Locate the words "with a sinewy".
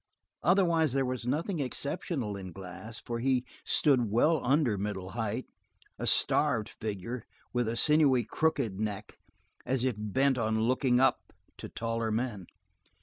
7.53-8.23